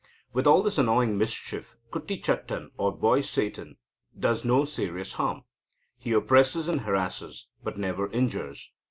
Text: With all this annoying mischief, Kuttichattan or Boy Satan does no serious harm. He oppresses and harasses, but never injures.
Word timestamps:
With 0.33 0.47
all 0.47 0.63
this 0.63 0.79
annoying 0.79 1.15
mischief, 1.15 1.75
Kuttichattan 1.91 2.71
or 2.75 2.91
Boy 2.91 3.21
Satan 3.21 3.77
does 4.19 4.43
no 4.43 4.65
serious 4.65 5.13
harm. 5.13 5.43
He 5.99 6.11
oppresses 6.13 6.67
and 6.67 6.81
harasses, 6.81 7.45
but 7.63 7.77
never 7.77 8.11
injures. 8.11 8.71